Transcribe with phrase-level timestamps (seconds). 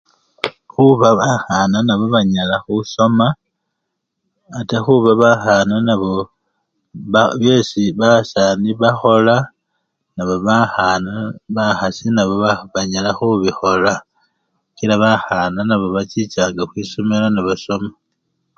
[0.73, 3.27] Khuba bakhana nabo banyala khusoma
[4.59, 6.11] ate khuba bakhana nabo
[7.11, 7.23] ba!
[7.41, 9.35] besibasani bakhola
[10.15, 11.13] nabo bakhana!
[11.55, 12.51] bakhasi nabo ba!
[12.73, 13.93] banyalakhola
[14.77, 17.89] kila bakhana nabo bachichanga khwisomelo nebasoma.